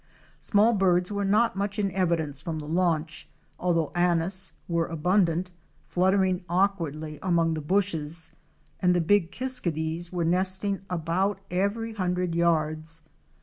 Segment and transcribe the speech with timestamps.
[0.39, 5.51] Small birds were not much in evidence from the launch, although Anis ® were abundant,
[5.85, 8.31] fluttering awkwardly among the bushes,
[8.79, 13.03] and the big Kiskadees™ were nesting about every hundred yards.